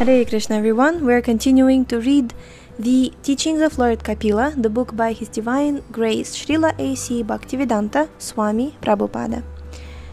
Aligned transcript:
Hare 0.00 0.24
Krishna, 0.24 0.56
everyone. 0.56 1.04
We're 1.04 1.20
continuing 1.20 1.84
to 1.84 2.00
read 2.00 2.32
the 2.78 3.12
Teachings 3.22 3.60
of 3.60 3.78
Lord 3.78 4.02
Kapila, 4.02 4.54
the 4.56 4.70
book 4.70 4.96
by 4.96 5.12
His 5.12 5.28
Divine 5.28 5.82
Grace 5.92 6.34
Srila 6.34 6.72
A.C. 6.78 7.22
Bhaktivedanta 7.22 8.08
Swami 8.16 8.78
Prabhupada. 8.80 9.42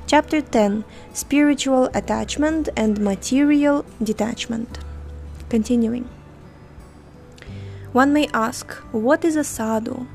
Chapter 0.05 0.41
10 0.41 0.83
Spiritual 1.13 1.85
Attachment 1.93 2.67
and 2.75 2.99
Material 2.99 3.85
Detachment. 4.03 4.79
Continuing. 5.47 6.09
One 7.93 8.11
may 8.11 8.27
ask, 8.33 8.73
what 8.91 9.23
is 9.23 9.37
a 9.37 9.45
sadhu? 9.45 10.05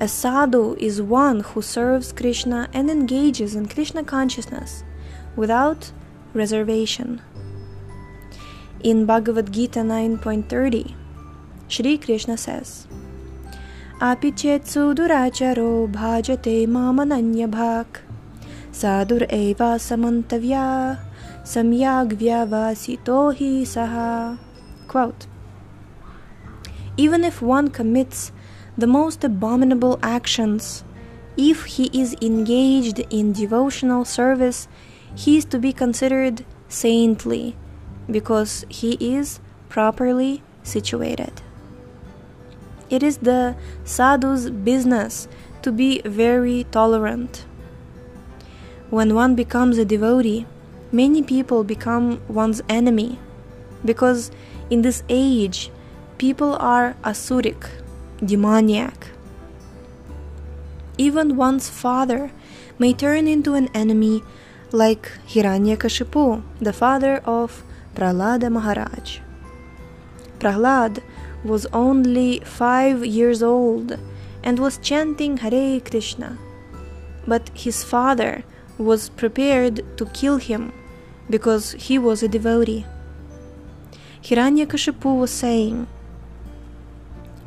A 0.00 0.08
sadhu 0.08 0.74
is 0.80 1.00
one 1.00 1.38
who 1.38 1.62
serves 1.62 2.10
Krishna 2.10 2.68
and 2.72 2.90
engages 2.90 3.54
in 3.54 3.68
Krishna 3.68 4.02
consciousness 4.02 4.82
without 5.36 5.92
reservation. 6.34 7.22
In 8.86 9.04
Bhagavad 9.04 9.52
Gita 9.52 9.80
9.30, 9.80 10.94
Shri 11.66 11.98
Krishna 11.98 12.36
says, 12.36 12.86
Api 14.00 14.30
chetsu 14.30 14.94
duracharo 14.94 15.90
bhajate 15.90 16.68
mamananya 16.68 17.48
bhak 17.50 17.98
sadur 18.70 19.26
eva 19.38 19.70
samantavya 19.86 21.00
samyagvya 21.42 22.46
vasito 22.54 23.34
hi 23.40 23.64
saha. 23.64 24.38
Quote, 24.86 25.26
Even 26.96 27.24
if 27.24 27.42
one 27.42 27.66
commits 27.66 28.30
the 28.78 28.86
most 28.86 29.24
abominable 29.24 29.98
actions, 30.00 30.84
if 31.36 31.64
he 31.64 31.90
is 31.92 32.14
engaged 32.22 33.00
in 33.10 33.32
devotional 33.32 34.04
service, 34.04 34.68
he 35.12 35.38
is 35.38 35.44
to 35.44 35.58
be 35.58 35.72
considered 35.72 36.44
saintly 36.68 37.56
because 38.10 38.64
he 38.68 38.92
is 39.00 39.40
properly 39.68 40.42
situated. 40.62 41.42
It 42.88 43.02
is 43.02 43.18
the 43.18 43.56
sadhu's 43.84 44.50
business 44.50 45.28
to 45.62 45.72
be 45.72 46.00
very 46.02 46.66
tolerant. 46.70 47.44
When 48.90 49.14
one 49.14 49.34
becomes 49.34 49.78
a 49.78 49.84
devotee, 49.84 50.46
many 50.92 51.22
people 51.22 51.64
become 51.64 52.20
one's 52.28 52.62
enemy 52.68 53.18
because 53.84 54.30
in 54.70 54.82
this 54.82 55.02
age 55.08 55.70
people 56.18 56.54
are 56.56 56.94
asuric, 57.02 57.68
demoniac. 58.24 59.08
Even 60.96 61.36
one's 61.36 61.68
father 61.68 62.30
may 62.78 62.92
turn 62.92 63.26
into 63.26 63.54
an 63.54 63.68
enemy 63.74 64.22
like 64.72 65.10
Hiranyakashipu, 65.28 66.42
the 66.60 66.72
father 66.72 67.18
of 67.24 67.62
Prahlada 67.96 68.52
Maharaj. 68.52 69.20
Prahlad 70.38 71.02
was 71.42 71.64
only 71.72 72.40
five 72.40 73.06
years 73.06 73.42
old 73.42 73.96
and 74.44 74.58
was 74.58 74.76
chanting 74.76 75.38
Hare 75.38 75.80
Krishna, 75.80 76.36
but 77.26 77.50
his 77.54 77.82
father 77.82 78.44
was 78.76 79.08
prepared 79.08 79.82
to 79.96 80.04
kill 80.06 80.36
him 80.36 80.74
because 81.30 81.72
he 81.72 81.98
was 81.98 82.22
a 82.22 82.28
devotee. 82.28 82.84
Hiranyakashipu 84.22 85.18
was 85.18 85.30
saying, 85.30 85.86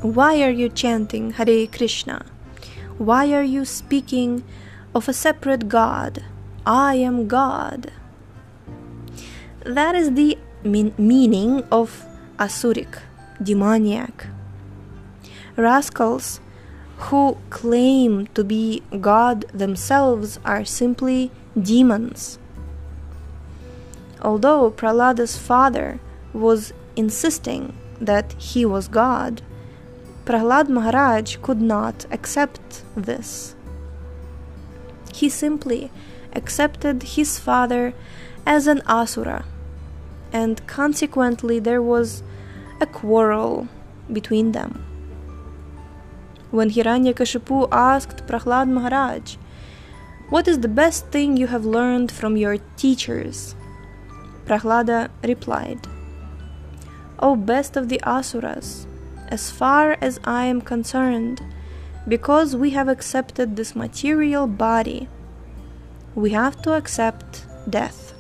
Why 0.02 0.42
are 0.42 0.50
you 0.50 0.68
chanting 0.68 1.34
Hare 1.34 1.68
Krishna? 1.68 2.26
Why 2.98 3.32
are 3.34 3.44
you 3.44 3.66
speaking 3.66 4.44
of 4.96 5.08
a 5.08 5.14
separate 5.14 5.70
God? 5.70 6.24
I 6.66 6.96
am 6.96 7.28
God. 7.28 7.92
That 9.66 9.96
is 9.96 10.14
the 10.14 10.38
mean- 10.64 10.94
meaning 10.98 11.64
of 11.72 12.06
asuric, 12.38 13.00
demoniac. 13.42 14.28
Rascals 15.58 16.40
who 17.08 17.38
claim 17.50 18.28
to 18.28 18.44
be 18.44 18.84
God 19.00 19.46
themselves 19.54 20.40
are 20.46 20.64
simply 20.64 21.32
demons. 21.60 22.40
Although 24.22 24.72
Prahlada's 24.72 25.38
father 25.38 26.00
was 26.34 26.74
insisting 26.96 27.74
that 28.00 28.34
he 28.34 28.66
was 28.66 28.88
God, 28.88 29.42
Prahlad 30.26 30.70
Maharaj 30.70 31.38
could 31.42 31.62
not 31.62 32.06
accept 32.12 32.84
this. 32.96 33.56
He 35.14 35.28
simply 35.30 35.92
accepted 36.34 37.04
his 37.04 37.40
father 37.40 37.94
as 38.46 38.68
an 38.68 38.82
asura 38.88 39.46
and 40.32 40.66
consequently 40.68 41.60
there 41.60 41.82
was 41.82 42.24
a 42.82 42.86
quarrel 42.86 43.68
between 44.12 44.52
them. 44.52 44.86
When 46.52 46.70
Hiranyakashipu 46.72 47.68
asked 47.72 48.26
Prahlad 48.28 48.70
Maharaj, 48.70 49.36
What 50.30 50.48
is 50.48 50.60
the 50.60 50.68
best 50.68 51.08
thing 51.08 51.38
you 51.38 51.48
have 51.48 51.66
learned 51.66 52.12
from 52.12 52.38
your 52.38 52.58
teachers? 52.78 53.56
Prahlada 54.46 55.10
replied, 55.24 55.88
O 57.20 57.36
best 57.36 57.76
of 57.76 57.90
the 57.90 58.02
Asuras, 58.04 58.88
as 59.28 59.52
far 59.52 59.98
as 60.02 60.20
I 60.24 60.46
am 60.46 60.62
concerned, 60.62 61.42
because 62.08 62.56
we 62.56 62.72
have 62.72 62.88
accepted 62.88 63.56
this 63.56 63.76
material 63.76 64.48
body, 64.48 65.08
we 66.20 66.32
have 66.32 66.62
to 66.62 66.74
accept 66.74 67.46
death. 67.70 68.14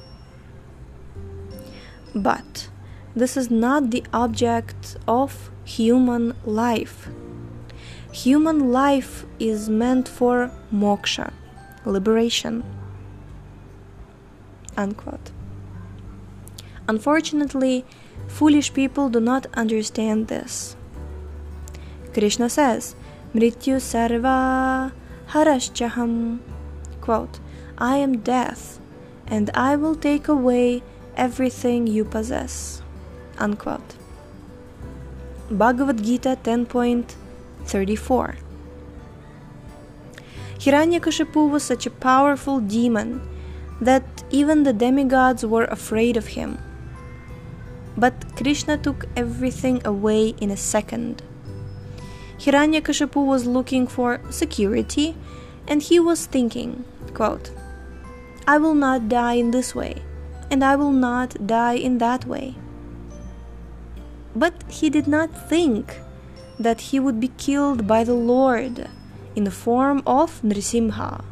But 2.15 2.69
this 3.13 3.35
is 3.35 3.51
not 3.51 3.91
the 3.91 4.03
object 4.13 4.95
of 5.05 5.51
human 5.65 6.33
life. 6.45 7.09
Human 8.13 8.71
life 8.71 9.25
is 9.37 9.69
meant 9.69 10.07
for 10.07 10.49
moksha, 10.73 11.33
liberation. 11.85 12.63
Unquote. 14.77 15.31
Unfortunately, 16.87 17.85
foolish 18.27 18.73
people 18.73 19.09
do 19.09 19.19
not 19.19 19.45
understand 19.53 20.29
this. 20.29 20.77
Krishna 22.13 22.49
says, 22.49 22.95
Mrityu 23.35 23.75
sarva 23.91 24.91
haraschaham. 25.27 26.41
Quote, 27.01 27.39
I 27.79 27.95
am 27.97 28.17
death, 28.17 28.79
and 29.25 29.49
I 29.53 29.77
will 29.77 29.95
take 29.95 30.27
away 30.27 30.83
everything 31.15 31.87
you 31.87 32.03
possess. 32.03 32.81
Unquote. 33.37 33.95
Bhagavad 35.49 36.03
Gita 36.03 36.37
10.34 36.43 38.35
Hiranyakashipu 40.59 41.49
was 41.49 41.63
such 41.63 41.85
a 41.85 41.89
powerful 41.89 42.59
demon 42.59 43.21
that 43.79 44.03
even 44.29 44.63
the 44.63 44.73
demigods 44.73 45.45
were 45.45 45.63
afraid 45.65 46.17
of 46.17 46.27
him. 46.27 46.57
But 47.95 48.35
Krishna 48.35 48.77
took 48.77 49.05
everything 49.15 49.81
away 49.85 50.35
in 50.41 50.51
a 50.51 50.57
second. 50.57 51.23
Hiranyakashipu 52.39 53.25
was 53.25 53.45
looking 53.45 53.87
for 53.87 54.19
security 54.29 55.15
and 55.65 55.81
he 55.81 55.97
was 55.97 56.25
thinking, 56.25 56.83
quote, 57.13 57.51
I 58.49 58.57
will 58.57 58.73
not 58.73 59.09
die 59.09 59.33
in 59.33 59.51
this 59.51 59.75
way 59.75 60.01
and 60.49 60.63
I 60.63 60.75
will 60.75 60.91
not 60.91 61.45
die 61.45 61.75
in 61.75 61.99
that 61.99 62.25
way. 62.25 62.55
But 64.35 64.55
he 64.67 64.89
did 64.89 65.07
not 65.07 65.29
think 65.47 65.99
that 66.59 66.81
he 66.89 66.99
would 66.99 67.19
be 67.19 67.37
killed 67.37 67.85
by 67.85 68.03
the 68.03 68.15
Lord 68.15 68.89
in 69.35 69.43
the 69.43 69.51
form 69.51 70.01
of 70.07 70.41
Nrisimha. 70.41 71.23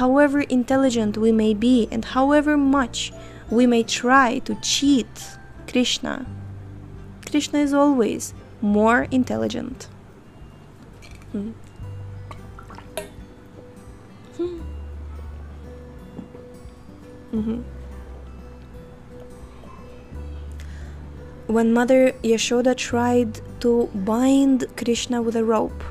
However 0.00 0.40
intelligent 0.40 1.16
we 1.16 1.30
may 1.30 1.54
be 1.54 1.86
and 1.92 2.04
however 2.04 2.56
much 2.56 3.12
we 3.48 3.64
may 3.64 3.84
try 3.84 4.40
to 4.40 4.56
cheat 4.56 5.38
Krishna, 5.68 6.26
Krishna 7.30 7.60
is 7.60 7.72
always 7.72 8.34
more 8.60 9.06
intelligent. 9.12 9.86
Hmm. 11.30 11.52
Mm-hmm. 17.34 17.62
When 21.48 21.72
Mother 21.72 22.12
Yashoda 22.22 22.76
tried 22.76 23.40
to 23.60 23.90
bind 23.92 24.66
Krishna 24.76 25.20
with 25.20 25.34
a 25.34 25.44
rope, 25.44 25.82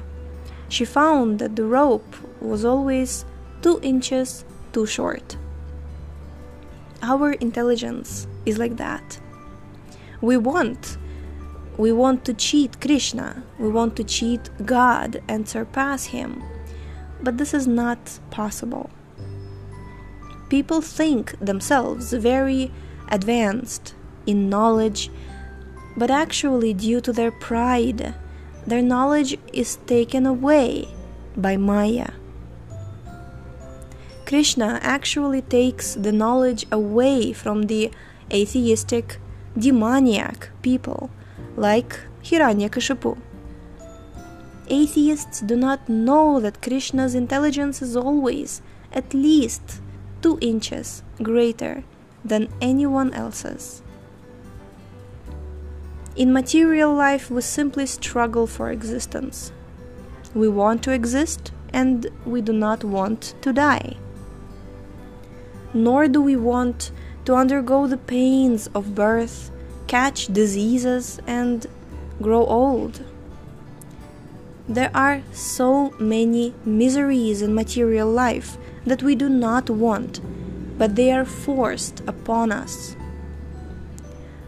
she 0.69 0.85
found 0.85 1.39
that 1.39 1.57
the 1.57 1.65
rope 1.65 2.15
was 2.39 2.63
always 2.63 3.25
two 3.61 3.79
inches 3.83 4.45
too 4.71 4.85
short. 4.85 5.35
Our 7.01 7.33
intelligence 7.33 8.25
is 8.45 8.57
like 8.57 8.77
that. 8.77 9.19
We 10.21 10.37
want 10.37 10.97
we 11.75 11.91
want 11.91 12.23
to 12.25 12.33
cheat 12.35 12.79
Krishna, 12.79 13.43
we 13.59 13.67
want 13.67 13.95
to 13.97 14.03
cheat 14.03 14.49
God 14.65 15.21
and 15.27 15.49
surpass 15.49 16.05
him. 16.05 16.41
But 17.21 17.37
this 17.37 17.53
is 17.53 17.67
not 17.67 18.19
possible 18.29 18.89
people 20.53 20.81
think 20.81 21.33
themselves 21.39 22.13
very 22.13 22.71
advanced 23.09 23.95
in 24.27 24.51
knowledge, 24.51 25.09
but 25.97 26.11
actually 26.11 26.71
due 26.75 27.01
to 27.01 27.11
their 27.11 27.31
pride. 27.31 28.13
Their 28.67 28.83
knowledge 28.83 29.35
is 29.51 29.79
taken 29.87 30.27
away 30.27 30.89
by 31.35 31.57
Maya. 31.57 32.11
Krishna 34.27 34.79
actually 34.83 35.41
takes 35.41 35.95
the 35.95 36.11
knowledge 36.11 36.67
away 36.71 37.33
from 37.33 37.63
the 37.63 37.89
atheistic, 38.31 39.17
demoniac 39.57 40.49
people 40.61 41.09
like 41.57 41.99
Hiranyakashipu. 42.23 43.17
Atheists 44.67 45.41
do 45.41 45.55
not 45.55 45.89
know 45.89 46.39
that 46.39 46.61
Krishna's 46.61 47.15
intelligence 47.15 47.81
is 47.81 47.97
always 47.97 48.61
at 48.91 49.15
least 49.15 49.81
two 50.23 50.39
inches 50.41 51.03
greater 51.21 51.83
than 52.25 52.47
anyone 52.61 53.13
else's. 53.13 53.83
In 56.15 56.31
material 56.31 56.93
life, 56.93 57.29
we 57.29 57.41
simply 57.41 57.85
struggle 57.85 58.47
for 58.47 58.71
existence. 58.71 59.51
We 60.33 60.47
want 60.47 60.81
to 60.83 60.91
exist 60.91 61.51
and 61.73 62.07
we 62.25 62.41
do 62.41 62.53
not 62.53 62.83
want 62.83 63.33
to 63.41 63.51
die. 63.51 63.97
Nor 65.73 66.07
do 66.07 66.21
we 66.21 66.35
want 66.35 66.91
to 67.25 67.35
undergo 67.35 67.87
the 67.87 67.97
pains 67.97 68.67
of 68.75 68.95
birth, 68.95 69.51
catch 69.87 70.27
diseases, 70.27 71.19
and 71.25 71.65
grow 72.21 72.45
old. 72.45 73.03
There 74.69 74.91
are 74.93 75.23
so 75.33 75.91
many 75.99 76.53
miseries 76.63 77.41
in 77.41 77.53
material 77.55 78.09
life 78.09 78.57
that 78.85 79.03
we 79.03 79.15
do 79.15 79.29
not 79.29 79.69
want, 79.69 80.19
but 80.77 80.95
they 80.95 81.11
are 81.11 81.25
forced 81.25 82.01
upon 82.07 82.51
us. 82.51 82.95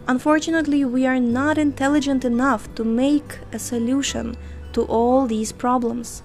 Unfortunately, 0.07 0.85
we 0.85 1.05
are 1.05 1.19
not 1.19 1.57
intelligent 1.57 2.23
enough 2.23 2.73
to 2.75 2.83
make 2.83 3.39
a 3.51 3.57
solution 3.57 4.37
to 4.73 4.83
all 4.83 5.25
these 5.25 5.51
problems. 5.51 6.21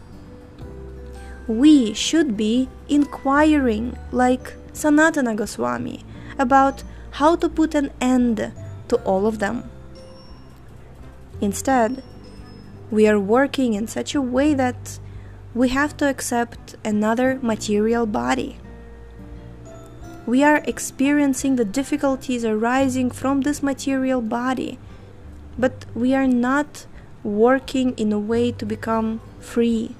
We 1.46 1.94
should 1.94 2.36
be 2.36 2.68
inquiring, 2.88 3.96
like 4.12 4.54
Sanatana 4.72 5.34
Goswami, 5.34 6.04
about 6.38 6.82
how 7.12 7.36
to 7.36 7.48
put 7.48 7.74
an 7.74 7.90
end 8.00 8.52
to 8.88 8.96
all 9.04 9.26
of 9.26 9.38
them. 9.38 9.70
Instead, 11.40 12.02
we 12.90 13.08
are 13.08 13.18
working 13.18 13.74
in 13.74 13.86
such 13.86 14.14
a 14.14 14.20
way 14.20 14.52
that 14.54 14.98
we 15.54 15.68
have 15.68 15.96
to 15.96 16.08
accept 16.08 16.76
another 16.84 17.38
material 17.42 18.06
body. 18.06 18.58
We 20.26 20.44
are 20.44 20.62
experiencing 20.64 21.56
the 21.56 21.64
difficulties 21.64 22.44
arising 22.44 23.10
from 23.10 23.40
this 23.40 23.62
material 23.62 24.20
body, 24.20 24.78
but 25.58 25.86
we 25.94 26.14
are 26.14 26.28
not 26.28 26.86
working 27.24 27.92
in 27.98 28.12
a 28.12 28.18
way 28.18 28.52
to 28.52 28.64
become 28.64 29.20
free. 29.40 29.96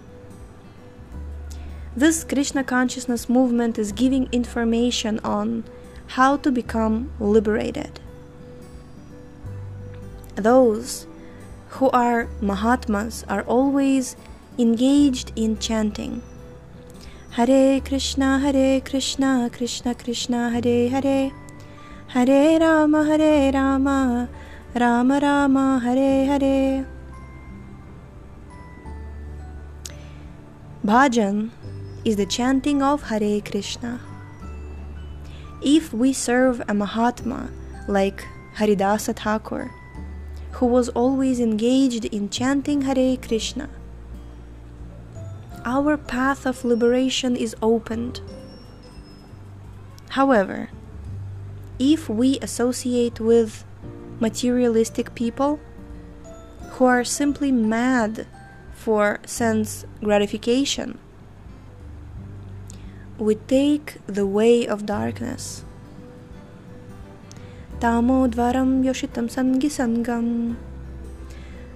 This 1.96 2.23
Krishna 2.23 2.62
consciousness 2.62 3.29
movement 3.29 3.79
is 3.79 3.91
giving 3.91 4.29
information 4.31 5.19
on 5.25 5.64
how 6.06 6.37
to 6.38 6.53
become 6.53 7.11
liberated. 7.19 7.99
Those 10.37 11.06
who 11.70 11.91
are 11.91 12.29
Mahatmas 12.41 13.25
are 13.29 13.43
always 13.43 14.17
engaged 14.58 15.32
in 15.37 15.58
chanting. 15.58 16.23
Hare 17.31 17.81
Krishna, 17.81 18.38
Hare 18.38 18.81
Krishna, 18.81 19.49
Krishna 19.52 19.94
Krishna, 19.94 20.50
Hare 20.50 20.88
Hare, 20.88 21.32
Hare 22.08 22.58
Rama, 22.61 23.05
Hare 23.05 23.52
Rama, 23.52 24.29
Rama 24.75 25.20
Rama, 25.23 25.81
Hare 25.82 26.26
Hare. 26.26 26.87
Bhajan 30.85 31.50
is 32.05 32.17
the 32.17 32.26
chanting 32.26 32.82
of 32.82 33.03
Hare 33.03 33.41
Krishna. 33.41 34.00
If 35.62 35.93
we 35.93 36.12
serve 36.12 36.61
a 36.69 36.75
Mahatma 36.75 37.50
like 37.87 38.26
Haridasa 38.56 39.14
Thakur, 39.14 39.70
who 40.53 40.67
was 40.67 40.88
always 40.91 41.38
engaged 41.41 42.06
in 42.06 42.29
chanting 42.29 42.82
Hare 42.82 43.17
Krishna. 43.17 43.69
Our 45.65 45.97
path 45.99 46.47
of 46.47 46.65
liberation 46.65 47.37
is 47.37 47.55
opened. 47.61 48.21
However, 50.11 50.71
if 51.79 52.09
we 52.09 52.39
associate 52.41 53.21
with 53.21 53.65
materialistic 54.21 55.15
people 55.15 55.61
who 56.73 56.85
are 56.85 57.05
simply 57.05 57.53
mad 57.53 58.27
for 58.73 59.21
sense 59.27 59.85
gratification, 60.03 60.99
we 63.19 63.35
take 63.35 63.99
the 64.06 64.27
way 64.27 64.67
of 64.67 64.87
darkness. 64.87 65.65
Tamodvaram 67.81 68.85
Yoshitam 68.85 69.29
Sangisangam. 69.29 70.56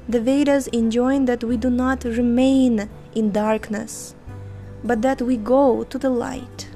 The 0.07 0.21
Vedas 0.21 0.67
enjoin 0.69 1.25
that 1.25 1.43
we 1.43 1.57
do 1.57 1.71
not 1.71 2.05
remain 2.05 2.91
in 3.15 3.33
darkness, 3.33 4.15
but 4.83 5.01
that 5.01 5.23
we 5.23 5.37
go 5.39 5.85
to 5.85 5.99
the 5.99 6.11
light. 6.11 6.69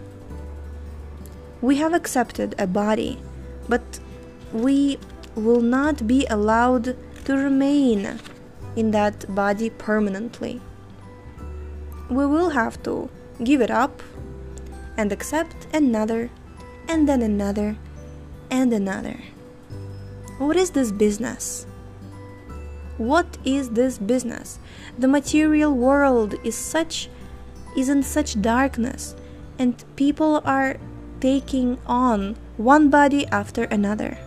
We 1.61 1.77
have 1.77 1.93
accepted 1.93 2.55
a 2.59 2.67
body, 2.67 3.21
but 3.69 4.01
we 4.53 4.99
will 5.35 5.61
not 5.61 6.07
be 6.07 6.27
allowed 6.31 6.97
to 7.27 7.37
remain 7.37 8.19
in 8.77 8.93
that 8.93 9.35
body 9.35 9.71
permanently. 9.71 10.61
We 12.09 12.25
will 12.25 12.51
have 12.51 12.83
to 12.85 13.11
give 13.45 13.61
it 13.61 13.71
up 13.71 14.03
and 14.97 15.13
accept 15.13 15.67
another 15.75 16.31
and 16.89 17.07
then 17.07 17.21
another 17.21 17.77
and 18.51 18.73
another. 18.73 19.21
What 20.39 20.57
is 20.57 20.71
this 20.71 20.91
business? 20.91 21.67
What 22.99 23.39
is 23.45 23.71
this 23.71 23.97
business? 23.97 24.59
The 24.99 25.09
material 25.09 25.73
world 25.73 26.35
is 26.45 26.57
such 26.57 27.09
is 27.77 27.89
in 27.89 28.03
such 28.03 28.43
darkness 28.43 29.15
and 29.59 29.85
people 29.95 30.43
are 30.45 30.79
taking 31.21 31.79
on 31.87 32.37
one 32.57 32.91
body 32.91 33.25
after 33.29 33.65
another. 33.65 34.19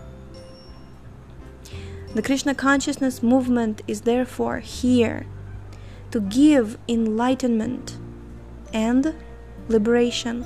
The 2.16 2.22
Krishna 2.22 2.56
consciousness 2.56 3.22
movement 3.22 3.82
is 3.88 4.02
therefore 4.02 4.60
here 4.60 5.26
to 6.12 6.22
give 6.22 6.78
enlightenment 6.88 7.98
and 8.74 9.14
liberation 9.68 10.46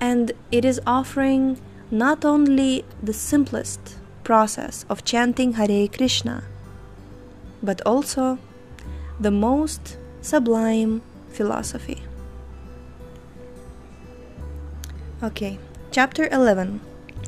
and 0.00 0.32
it 0.52 0.64
is 0.66 0.80
offering 0.86 1.58
not 1.90 2.24
only 2.24 2.84
the 3.02 3.12
simplest 3.12 3.96
process 4.24 4.84
of 4.88 5.04
chanting 5.04 5.52
Hare 5.54 5.86
Krishna, 5.88 6.44
but 7.62 7.80
also 7.86 8.38
the 9.20 9.30
most 9.30 9.98
sublime 10.22 11.02
philosophy. 11.28 12.02
Okay, 15.22 15.58
chapter 15.90 16.28
11 16.32 16.80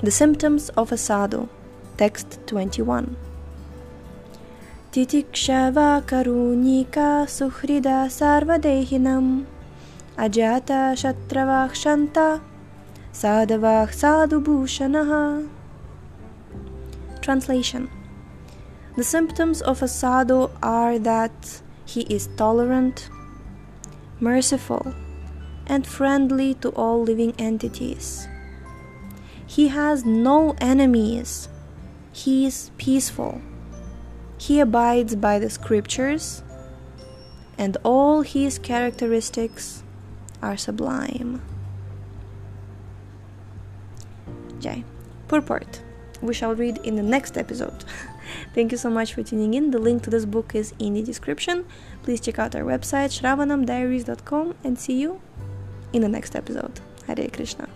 The 0.03 0.11
Symptoms 0.11 0.71
of 0.71 0.91
a 0.91 0.97
Sadhu, 0.97 1.49
text 1.97 2.41
21. 2.47 3.17
Titikshava 4.93 6.03
karunika 6.03 7.29
suhrida 7.29 8.09
sarvadehinam 8.09 9.47
ajata 10.17 10.97
shatravakshanta 10.97 12.41
Sadhavah 13.13 13.89
Sadhubhushanaha. 13.89 15.56
Translation 17.27 17.91
The 18.97 19.03
symptoms 19.03 19.61
of 19.61 19.83
a 19.83 19.89
sadhu 19.89 20.49
are 20.63 20.97
that 21.01 21.61
he 21.85 22.03
is 22.03 22.29
tolerant, 22.37 23.11
merciful, 24.21 24.95
and 25.67 25.85
friendly 25.85 26.55
to 26.63 26.69
all 26.69 27.03
living 27.03 27.35
entities. 27.37 28.29
He 29.45 29.67
has 29.75 30.05
no 30.05 30.55
enemies. 30.61 31.49
He 32.13 32.47
is 32.47 32.71
peaceful. 32.79 33.41
He 34.39 34.61
abides 34.61 35.17
by 35.17 35.41
the 35.41 35.51
scriptures, 35.51 36.45
and 37.59 37.77
all 37.83 38.23
his 38.23 38.61
characteristics 38.61 39.83
are 40.41 40.57
sublime. 40.57 41.43
Jai. 44.61 44.85
Purport. 45.27 45.83
We 46.23 46.35
shall 46.35 46.55
read 46.55 46.79
in 46.79 46.97
the 46.97 47.03
next 47.03 47.37
episode. 47.37 47.85
Thank 48.55 48.73
you 48.73 48.79
so 48.79 48.91
much 48.91 49.15
for 49.15 49.23
tuning 49.23 49.55
in. 49.55 49.71
The 49.71 49.79
link 49.79 50.03
to 50.05 50.11
this 50.11 50.25
book 50.25 50.55
is 50.55 50.75
in 50.79 50.95
the 50.95 51.03
description. 51.03 51.65
Please 52.03 52.21
check 52.21 52.39
out 52.39 52.55
our 52.55 52.63
website 52.63 53.11
shravanamdiaries.com 53.19 54.55
and 54.65 54.79
see 54.79 54.99
you 54.99 55.21
in 55.93 56.03
the 56.03 56.09
next 56.09 56.35
episode. 56.35 56.81
Hare 57.07 57.29
Krishna. 57.29 57.69